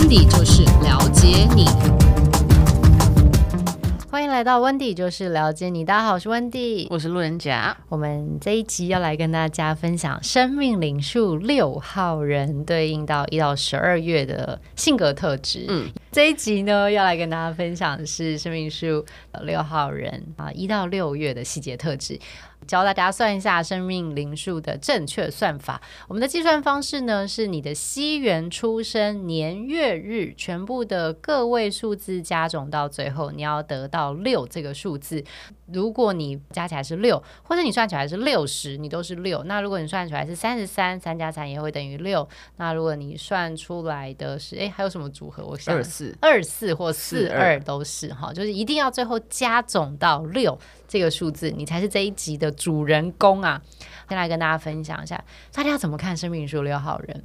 [0.00, 1.66] Wendy 就是了解你。
[4.10, 5.84] 欢迎来到 Wendy 就是了解你。
[5.84, 7.76] 大家好，我是 Wendy，我是路人甲。
[7.90, 15.66] 我们这一集要来跟大家分享生命灵数六号人对应到一到十二月的性格特质。
[15.68, 19.04] 嗯，这一集呢要来跟大家分享的是生命数
[19.42, 22.18] 六号人啊一到六月的细节特质。
[22.70, 25.82] 教大家算一下生命灵数的正确算法。
[26.06, 35.24] 我们的计算方式呢，是你的西元出生年月日全部的个位数字加总到最后，你要得到六这个数字。
[35.72, 39.42] 如果你加起来是六，或者你算起来是六十，你都是六。
[39.44, 42.28] 那如果你算出来是三十三，三加三也会等于六。
[42.56, 45.44] 那如果你算出来的是，哎，还有什么组合？
[45.44, 53.60] 我想二四、二四或四二都是哈，就是一定要最后加总到六这个数字，你才是这一集的主人公啊！
[54.08, 57.22] 先来跟大家分享一下，大家怎么看生命数六号人？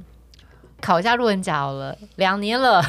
[0.80, 2.82] 考一下路人甲好了，两年了，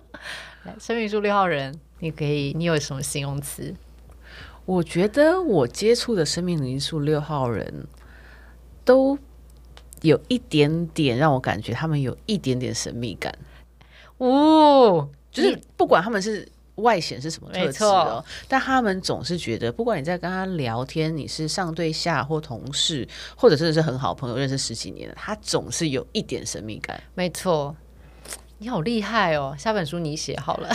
[0.78, 3.74] 生命数六号人，你可以，你有什么形容词？
[4.68, 7.86] 我觉得我接触的生命灵数六号人
[8.84, 9.18] 都
[10.02, 13.34] 有一点点让我感觉他们有一点点神秘感。
[14.18, 23.08] 哦，就是不管他们是外显是什么特质哦，但他们总是觉得，不管你在跟他聊天，你是上对下或同事，
[23.38, 27.02] 或者真的是很好朋友，认识十几年了，他总是有一点神秘感。
[27.14, 27.74] 没错。
[28.60, 29.54] 你好厉害哦！
[29.56, 30.68] 下本书你写好了，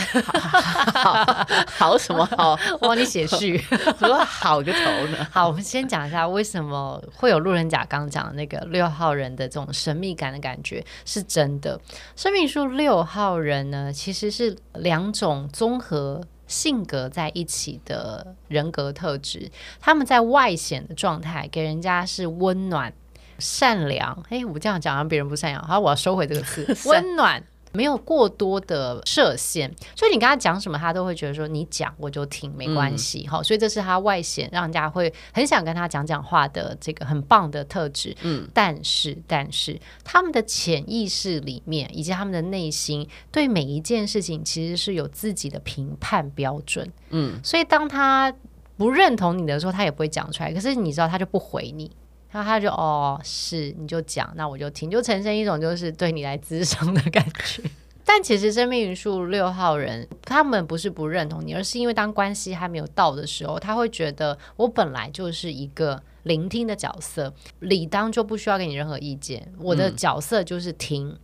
[0.94, 2.58] 好，好什么好？
[2.80, 3.58] 我帮你写序，
[3.98, 5.18] 说好个头呢。
[5.30, 11.78] 好，我们先讲一下为什么会有路人甲刚讲的那个六号人的这种神秘感的感觉是真的。
[12.16, 19.50] 生命数六号人呢，其实是两种综合性格在一起的人格特质。
[19.78, 22.90] 他们在外显的状态给人家是温暖、
[23.38, 24.24] 善良。
[24.30, 27.44] 诶，我这样讲让别人不善良，好，我要收回这个词，温暖。
[27.74, 33.26] 没有过多的设限，所以你跟他讲什么，他都会觉得说你讲我就听，没关系。
[33.26, 38.16] 好、嗯，所以这是他外显让人家会很想跟他讲讲话的这个很棒的特质。
[38.22, 46.88] 嗯，但是但是他们的潜意识里面以及他们的内心对每一件事情其实是有自己的评判标准。
[47.10, 48.32] 嗯，所以当他
[48.76, 50.52] 不认同你的时候，他也不会讲出来。
[50.52, 51.90] 可是你知道，他就不回你。
[52.34, 57.62] 然后他就哦，是你就讲，那我就听，就呈现一种就是对你来咨商的感觉。
[58.04, 69.48] 但其实生命灵数六号人，他们不是不认同你，而是因为当关系还没有到的时候，他会觉得我本来就是一个聆听的角色，理当就不需要给你任何意见。
[69.60, 71.16] 我的角色就是听，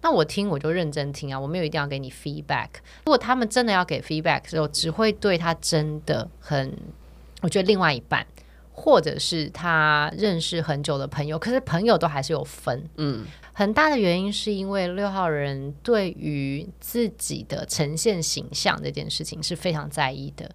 [0.00, 2.68] 那我听我就认真听啊，我没有一定要给你 feedback。
[3.04, 6.74] 如果他们真的要给 feedback 的时候，只会对他真的很，
[7.42, 8.26] 我觉得另外一半。
[8.76, 20.50] 或者是他认识很久的朋友，可是朋友都还是有分，嗯，很大的原因是因为六号人对于自己的呈现形象这件事情是非常在意的。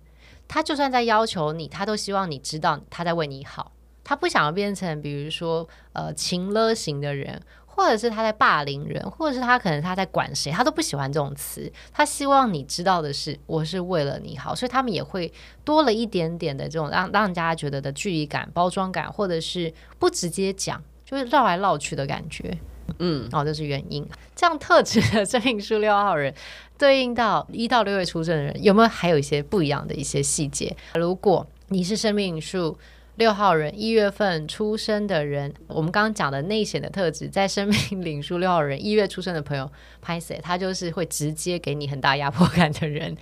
[0.47, 3.71] 他就算在要求你，他都希望你知道他在为你好，
[4.03, 7.41] 他不想要变成比如说呃情勒型的人。
[7.71, 11.71] 或者是他在霸凌人，或者是他可能他在管谁，他都不喜欢这种词。
[11.93, 15.31] 他希望你知道的是，我是为了你好，所以他们也会
[15.63, 22.57] 多了一点点的这种让让人家觉得的距离感、包装感，或者是不直接讲，就是绕来绕去的感觉。
[22.97, 24.05] 嗯，哦，这是原因。
[24.35, 26.33] 这样特质的生命数六号人
[26.77, 30.75] 对应到一到六月出生的人，有没有还有一些不一样的一些细节？
[30.95, 32.77] 如果你是生命数
[33.19, 39.69] 六号人一月份出生的人，我们刚刚讲的内显的特质，在生命领数六号人一月出生的朋友，
[40.01, 43.17] 拍谁他就是会直接给你很大压迫感的人。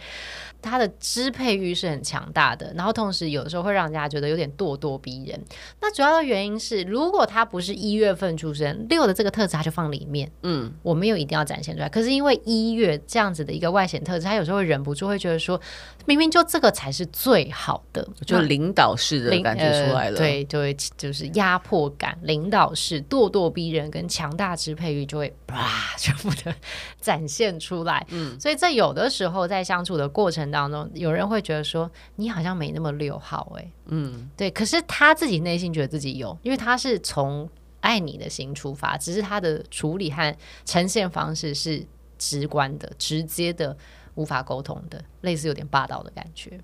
[0.62, 5.40] 他的支配欲是很强大的，然后同时有的时候会让人家觉得有点咄咄逼人。
[5.82, 11.88] 那主要的原因是，如果他不是一月份出生，六的这个特质他就放里面，嗯，我没有一定要展现出来。
[11.90, 15.60] 可是因为一月这样子的一个外显特质，他有时候会忍不住会觉得说，
[16.06, 25.68] 明明就这个才是最好的，就领导式的感觉出来了，呃、对，就会就是压迫感、领导式、咄咄逼人跟强大支配欲就会啪
[25.98, 26.54] 全部的
[27.00, 28.06] 展现出来。
[28.10, 37.50] 嗯，所以这有的时候在相处的过程当中，有人会觉得说你好像没那么六号哎、欸，嗯，对，可是他自己内心觉得自己有，因为他是从
[37.80, 40.36] 爱你的心出发，只是他的处理和
[40.66, 41.86] 呈现方式是
[42.18, 43.78] 直观的、直接的、
[44.16, 46.60] 无法沟通的，类似有点霸道的感觉。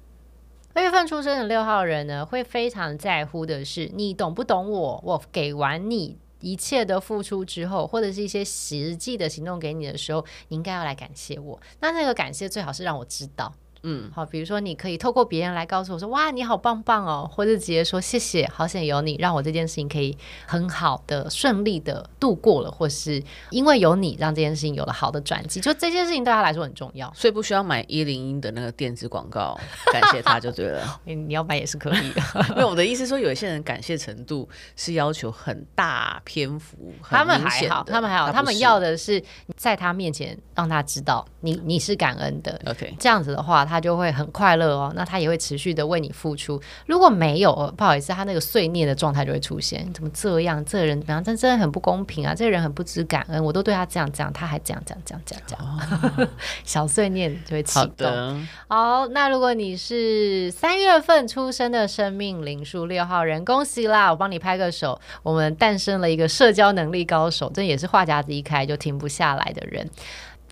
[0.73, 5.01] 二月份出生的六号人呢，会非常在乎的是你懂不懂我？
[5.05, 11.61] 我给完你一切的付出之后，或者是一些实际的行动给你的时候，你应该要来感谢我。
[11.79, 13.53] 那那个感谢最好是让我知道。
[13.83, 23.21] 嗯，好，比如说你可以透过别人来告诉我说，哇，你好棒棒哦，或者直接说谢谢，好险有你，让我这件事情可以很好的顺利的度过了，或是
[23.51, 29.59] 因为有你，让这件事情有了好的转机，就这件事情对他来说很重要，所以不需要买一零一的那个电子广告，
[29.91, 30.99] 感谢他就对了。
[31.03, 32.11] 你要买也是可以。
[32.13, 32.21] 的，
[32.51, 34.47] 因为我的意思说，有一些人感谢程度
[34.77, 39.21] 是要求很大篇幅，他们还好，他们还好，他们要的是
[39.57, 42.59] 在他面前让他知道你你是感恩的。
[42.65, 44.91] OK，这样子的话，他就会很快乐哦。
[44.95, 46.61] 那他也会持续的为你付出。
[46.85, 49.91] 如果没有，不好意思，他那个碎念的状态就会出现。
[49.93, 50.63] 怎么这样？
[50.65, 51.23] 这个人怎么样？
[51.23, 52.33] 真真的很不公平啊！
[52.33, 56.19] 这个人很不知感恩，我都对他这样这样，他还这样这样这样这样这样。
[56.19, 56.27] Oh.
[56.63, 58.45] 小碎念就会启动。
[58.67, 64.09] 好，好，那如果你是三月份出生的生命灵数六号人，恭喜啦！
[64.11, 69.89] 我帮你拍个手，我们诞生了一个社交能力高手，这也是话匣子一开就停不下来的人。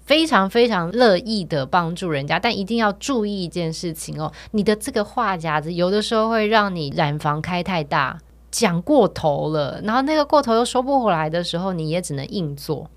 [0.05, 8.19] 非常非常乐意的帮助人家，但一定要注意一件事情哦，你的这个话匣子有的时候会让你染房开太大，
[8.49, 12.89] 讲过头了，然后那个过头又收不回来的时候，你也只能硬做。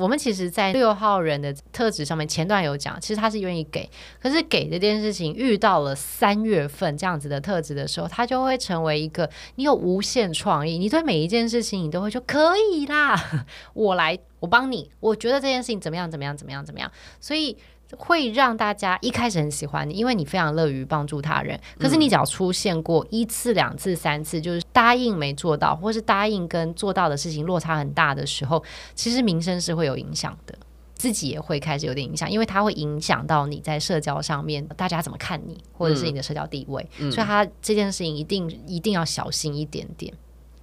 [0.00, 3.88] 我们其实，在六号人的特质上面，前段有讲，其实他是愿意给，
[4.18, 17.56] 可是给这件事情遇到了三月份这样子的特质的时候，他就会成为一个你有无限创意，你对每一件事情你都会说可以啦， 我来，我帮你，我觉得这件事情怎么样，怎么样，怎么样，怎么样，所以。
[17.96, 21.58] 会让大家一开始很喜欢你，因为你非常乐于帮助他人。
[21.78, 28.62] 可是你只要出现过一次、两次、三次，就是答应没做到，或是答应跟做到的事情落差很大的时候，
[28.94, 30.54] 其实名声是会有影响的，
[30.94, 36.86] 自己也会开始有点影响，因为它会影响到你在社交上面大家怎么看你，或者是你的社交地位。
[36.98, 40.12] 嗯，所以他这件事情一定一定要小心一点点。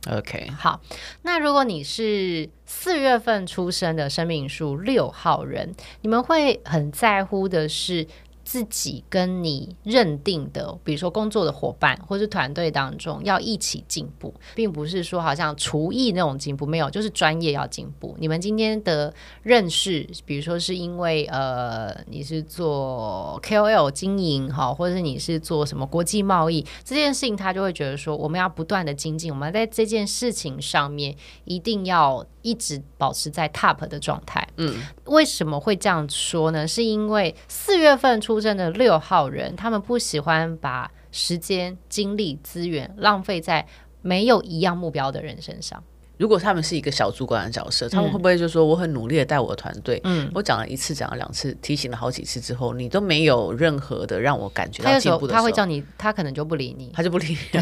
[0.10, 0.82] OK，好，
[1.24, 8.08] 那如果你是四月份出生的生命数六号人，你们会很在乎的是。
[8.48, 18.16] 自己跟你认定的，比如说工作的伙伴或是团队当中要一起进步，并不是说好像厨艺那种进步，没有，就是专业要进步。
[18.18, 19.14] 你们今天的
[19.44, 32.26] 认识，比如说是因为呃你是做 KOL 经营哈，或者是你是做什么国际贸易这件事情，他就会觉得说我们要不断的精进，我们在这件事情上面一定要。
[32.44, 34.48] 一直保持在 top 的状态。
[34.56, 34.74] 嗯，
[35.04, 36.66] 为什么会这样说呢？
[36.66, 43.66] 是因为四月份出生的六号人，他们不喜欢把时间、精力、资源浪费在
[44.02, 45.84] 没有一样目标的人身上。
[46.18, 50.02] 如果他们是一个小主管的角色，他们会不会就说我很努力的带我的团队？
[50.04, 57.38] 嗯，我讲了一次，讲了两次，提醒了好几次之后，你都没有任何的让我感觉到进步的时候，他会叫你，他可能就不理你，他就不理你。
[57.54, 57.62] 对，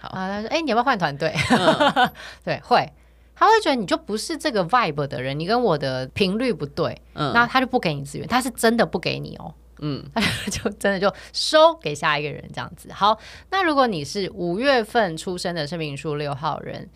[0.00, 2.10] 好啊，他说：“哎、欸，你要不要换团队？”嗯、
[2.42, 2.90] 对，会。
[3.36, 9.52] 他会觉得你就不是这个 vibe 的人，你跟我的频率不对，嗯，那他就不给你资源，他是真的不给你哦，
[9.86, 10.20] 嗯，他
[10.50, 12.90] 就真的就收给下一个人这样子。
[12.90, 13.18] 好，
[13.50, 16.88] 那如果你是五月份出生的生命数六号人，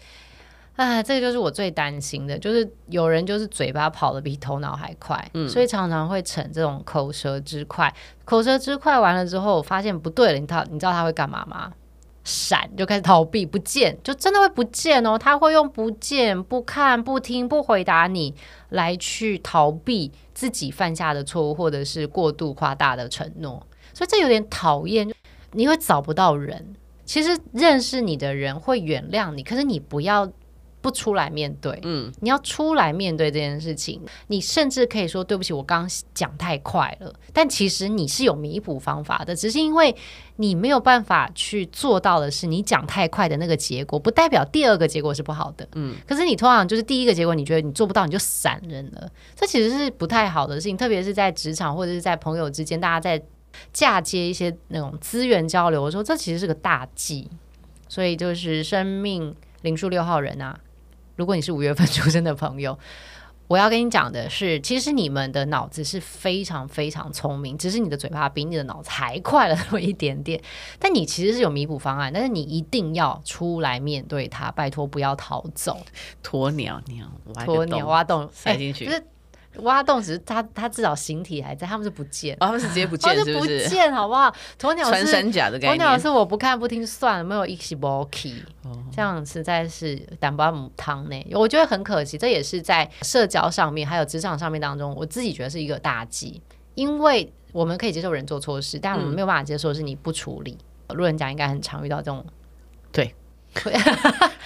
[0.76, 7.92] 啊，这个就是我最担心的，就是有人就是嘴巴跑得比头脑还快，嗯，所以常常会逞这种口舌之快，
[8.24, 11.72] 口舌之快完了之后，发现不对了，你他你知道他会干嘛吗？
[12.28, 15.16] 闪就开始逃避，不见就真的会不见哦。
[15.16, 18.34] 他会用不见、不看、不听、不回答你
[18.68, 23.66] 来去逃避自己犯下的错误，或者是过度夸大的承诺。
[23.94, 25.10] 所以这有点讨厌，
[25.52, 26.74] 你会找不到人。
[27.06, 30.30] 其实认识你的人会原谅你，可是你不要。
[30.80, 34.00] 不出来面对，嗯，你要出来面对这件事情。
[34.28, 37.12] 你甚至可以说对不起，我刚刚讲太快了。
[37.32, 39.94] 但其实你是有弥补方法的，只是因为
[40.36, 45.96] 你没有办法去做到的是，你讲太快的那个结果，不代表第二个结果是不好的，嗯。
[46.06, 49.10] 可是你通常就是第一个结果，你觉得你做不到，你就散人了。
[49.34, 53.20] 这其实是不太好的事情，特别是在职场或者是在朋友之间，大家在
[53.72, 57.28] 嫁接一些那种资源交流的时候，这其实是个大忌。
[57.88, 60.60] 所以就是生命零数六号人啊。
[61.18, 62.78] 如果你是五月份出生的朋友，
[63.48, 70.40] 我要跟你讲的是，其实你们的脑子是非常非常聪明，只是你的嘴巴比你的脑子还快了那么一点点。
[70.78, 75.76] 但你其实是有弥补方案，但是你一定要出来面对它，拜托不要逃走。
[76.22, 77.10] 鸵鸟鸟，
[77.44, 78.86] 鸵鸟挖洞塞进去。
[78.86, 79.02] 欸
[79.56, 83.64] 挖洞只是他，他至少形体还在，他们是不见，哦、他们是直接不见，是不是？
[83.64, 84.32] 不见，好不好？
[84.58, 85.74] 鸵鸟是穿山甲的概念。
[85.74, 88.36] 鸵鸟是我不看不听算了，没有一起 walkie，
[88.92, 91.26] 这样实在是胆巴母汤呢。
[91.32, 96.40] 我觉得很可惜，这也是在社交上面还有职场上面当中，我自己觉得是一个大忌。
[96.74, 100.56] 因为我们可以接受人做错事，但我们没有办法接受是你不处理。
[100.86, 102.24] 嗯、路人甲应该很常遇到这种，
[102.92, 103.12] 对，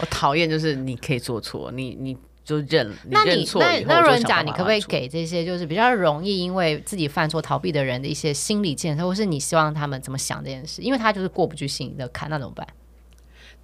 [0.01, 2.17] 我讨厌就是你可以做错，你你。
[2.45, 10.83] 就认，那你，那那路人甲，你你可不可以给这些就是比较容易因为自己犯错逃避的人的一些心理建设，或是你希望他们怎么想这件事？
[10.83, 12.67] 因为他就是过不去心里的坎，那怎么办？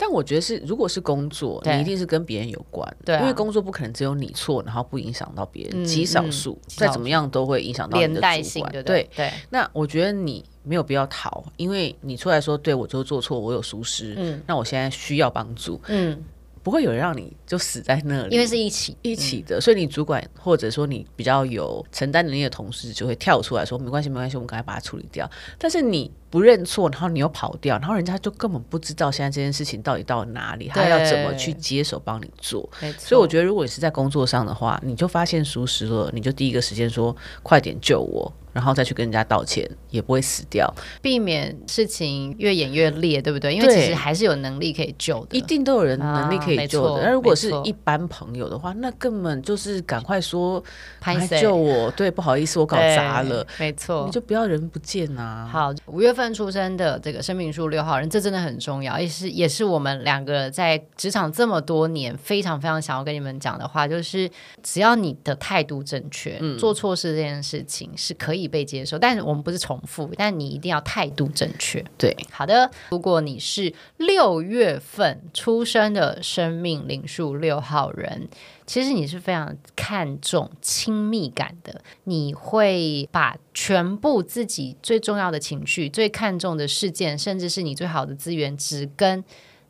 [0.00, 9.32] 但我觉得是，如果是工作，你一定是跟别人有关，对、啊，因为工作不可能只有你错，然后不影响到别人，极、嗯、少数、嗯，再怎么样都会影响到你的主管性对对，对。
[9.50, 16.23] 那我觉得你没有必要逃，因为你出来说，对我就做错，我有疏失，嗯，那我现在需要帮助，嗯。
[16.62, 18.97] 不会有人让你就死在那里，因为是一起。
[19.03, 32.68] 一起的，嗯，所以你主管或者说你比较有承担能力的同事就会跳出来说：“没关系，没关系，我们赶快把它处理掉。”但是你不认错，然后你又跑掉，然后人家就根本不知道现在这件事情到底到哪里，他要怎么去接手帮你做。
[32.99, 43.54] 所以我觉得，如果你是在工作上的话，你就发现疏失了，你就第一个时间说：“快点救我。”然后再去跟人家道歉，也不会死掉，避免事情越演越烈，对不对？
[43.54, 47.02] 因为其实还是有能力可以救的，一定都有人能力可以救的。
[47.02, 50.61] 那、啊、如果是一般朋友的话，那根本就是赶快说，
[51.04, 51.88] 来救我。
[51.92, 53.47] 对，不好意思，我搞砸了。
[53.61, 55.49] 没错，你就不要人不见啊。
[55.49, 64.30] 好，五月份出生的这个生命数六号人，这真的很重要，也是也是我们两个在职场这么多年非常非常想要跟你们讲的话，就是
[64.62, 68.38] 只要你的态度正确，嗯、做错事这件事情是可以。
[68.38, 71.84] 可以被接受，但是我们不是重复，但你一定要态度正确。
[71.96, 72.70] 对，好的。
[72.90, 78.28] 如果你是六月份出生的生命灵数六号人，
[78.68, 89.25] 其实你是非常看重亲密感的，你会把全部自己最重要的情绪、最看重的事件，甚至是你最好的资源，只跟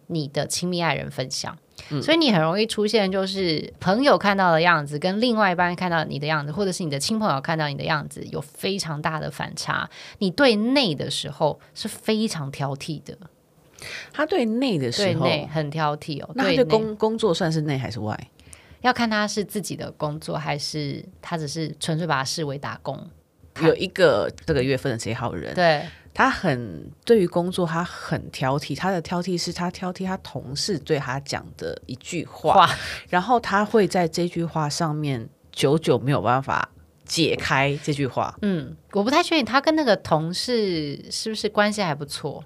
[0.08, 1.56] 你的亲密爱人分享。
[1.90, 9.88] 嗯、所以你很容易出现，就是朋友看到的样子跟另外一半看到你的样子，或者是你的亲朋友看到你的样子有非常大的反差。
[10.18, 13.16] 你对内的时候是非常挑剔的，
[14.12, 16.28] 他对内的时候对内很挑剔哦。
[16.34, 18.28] 那他的工工作算是内还是外？
[18.80, 23.08] 要看他是自己的工作，还是他只是纯粹把它视为打工。
[23.60, 25.84] 有一个这个月份的这号人，对。
[26.14, 28.76] 他很对于工作，他很挑剔。
[28.76, 32.68] 他的挑剔是他挑剔他同事对他讲的一句话，
[33.08, 36.68] 然后他会在这句话上面久久没有办法
[37.04, 38.36] 解开这句话。
[38.42, 42.42] 嗯，我不太确定他跟那个同事是不是关系还不错，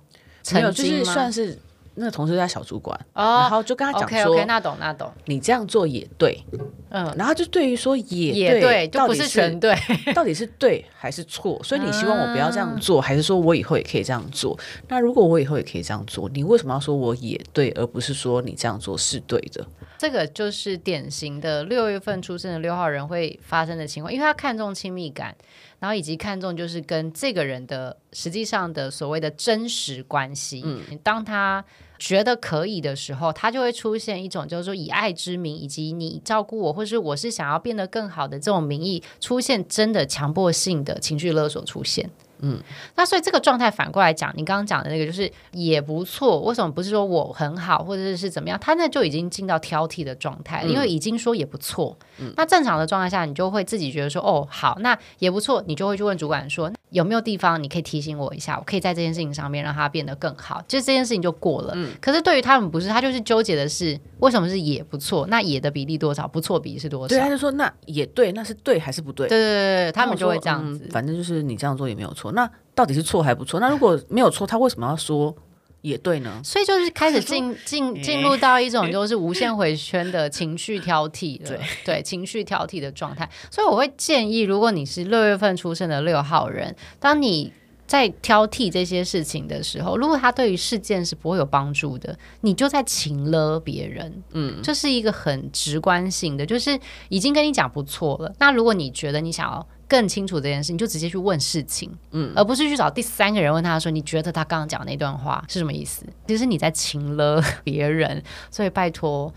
[0.53, 1.59] 没有，就是算是。
[1.95, 5.13] 那个同事在小主管，oh, 然后就跟他讲说：“OK，OK，那懂，那懂。
[5.27, 6.43] 你这样做也对，
[6.91, 7.15] 嗯。
[7.19, 9.77] 然后就对于说也对，也对，就不是全对，
[10.15, 11.61] 到底是对还是错？
[11.65, 14.59] 所以你希望我不要这样做，还是说我以后也可以这样做？
[14.89, 19.67] 那如果我以后也可以这样做，你为什么要说我也对，而不是说你这样做是对的？
[19.99, 25.35] 这个就是典型的六月份出生的六号人会发生的情况，因为他看重亲密感。”
[25.83, 30.63] 然后以及看重就是跟这个人的实际上的所谓的真实关系。
[30.65, 31.65] 嗯，当他
[31.99, 42.09] 觉得可以的时候，他就会出现一种就是说以爱之名，以及你照顾我，或是我是想要变得更好的这种名义，出现真的强迫性的情绪勒索出现。
[42.43, 42.61] 嗯，
[42.97, 46.41] 那所以这个状态反过来讲，你刚刚讲的那个就是也不错。
[46.41, 48.59] 为什么不是说我很好，或者是是怎么样？
[48.61, 51.97] 他那就已经进到挑剔的状态，嗯，因为已经说也不错。
[52.19, 55.63] 嗯，那正常的状态下，你就会自己觉得说，哦，好，那也不错。
[55.67, 60.63] 你就会去问主管说，有没有地方你可以提醒我一下，我可以在这件事情上面让它变得更好。
[60.69, 61.73] 就这件事情就过了。
[61.75, 65.27] 嗯，可是对于他们不是，他就是纠结的是为什么是也不错？
[65.29, 66.29] 那也的比例多少？
[66.29, 67.09] 不错比例是多少？
[67.09, 69.27] 对，他就说那也对，那是对还是不对？
[69.27, 70.85] 对对对对，他们就会这样子。
[70.85, 72.31] 嗯，反正就是你这样做也没有错。
[72.33, 73.59] 那到底是错还不错？
[73.59, 75.35] 那如果没有错，他为什么要说
[75.83, 76.41] 也对呢？
[76.43, 83.29] 所以就是开始进 进进入到一种 就是无限回圈的情绪挑剔了，对对，情绪挑剔的状态。
[83.51, 87.53] 所以我会建议，如果你是六月份出生的六号人，当你
[87.87, 94.23] 在挑剔这些事情的时候，如果他对于事件是不会有帮助的，你就在情勒别人。
[94.33, 98.33] 嗯，这是一个很直观性的，就是已经跟你讲不错了。
[98.39, 99.67] 那如果你觉得你想要。
[99.93, 109.31] 更清楚这件事，你就直接去问事情，嗯，而不是去找第三个人问他说：“你觉得他刚刚讲那段话是什么意思？”其实你在情了别人，所以拜托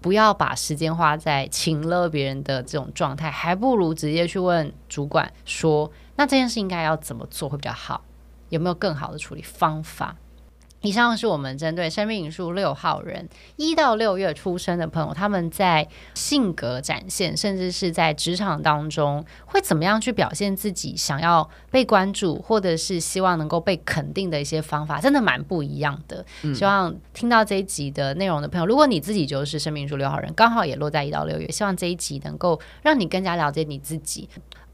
[0.00, 8.02] 不要把时间花在情了别人的这种状态，还不如直接去问主管说：“那这件事应该要怎么做会比较好？
[8.48, 10.16] 有没有更好的处理方法？”
[10.82, 26.24] 以上是我们针对生命灵数六号人一到六月出生的朋友，他们在性格展现，甚至是在职场当中会怎么样去表现自己，想要被关注，或者是希望能够被肯定的一些方法，真的蛮不一样的。
[26.42, 26.54] 嗯。
[26.54, 34.28] 希望听到这一集的内容的朋友，如果你自己就是生命灵数六号人，刚好也落在一到六月，希望这一集能够让你更加了解你自己。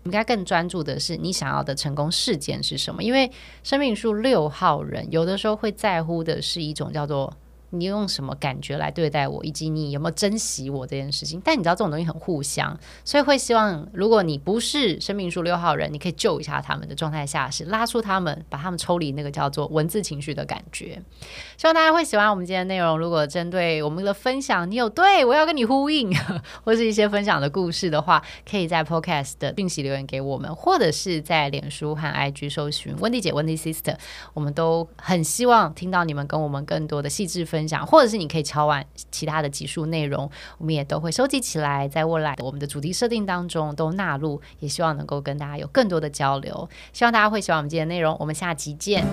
[0.04, 3.02] 应该更专注的是你想要的成功事件是什么？
[3.02, 3.30] 因为
[3.62, 7.32] 生命数六号人有的时候会在乎的是一种叫做
[7.70, 11.40] 你用什么感觉来对待我，以及你有没有珍惜我这件事情。
[11.44, 21.02] 但你知道这种东西很互相，所以会希望，如果你不是生命数六号人，你可以救一下他们的状态下，是拉出他们，把他们抽离那个叫做文字情绪的感觉。
[21.58, 22.98] 希望大家会喜欢我们今天的内容。
[22.98, 26.10] 如果针对我们的分享，你有对我要跟你呼应，
[26.64, 33.96] 或是一些分享的故事的话，可以在 Podcast 的讯息留言给我们，或者是在脸书和 IG 搜寻温蒂姐、温蒂 Sister，
[34.32, 37.57] 我们都很希望听到你们跟我们更多的细致分。
[37.58, 46.68] 分享，或者是你可以敲完其他的集数内容，我们也都会收集起来，在未来我们的主题设定当中都纳入，也希望能够跟大家有更多的交流。
[46.92, 49.04] 希望大家会喜欢我们今天的内容，我们下集见。